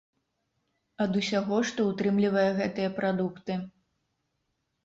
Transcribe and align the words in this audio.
Ад 1.03 1.19
усяго, 1.19 1.59
што 1.71 1.85
ўтрымлівае 1.91 2.47
гэтыя 2.61 2.89
прадукты. 2.99 3.59